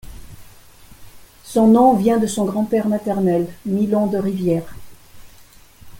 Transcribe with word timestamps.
Son 1.43 1.67
nom 1.67 1.95
vient 1.95 2.17
de 2.17 2.25
son 2.25 2.45
grand-père 2.45 2.87
maternel, 2.87 3.45
Milon 3.67 4.07
de 4.07 4.17
Rivière. 4.17 4.73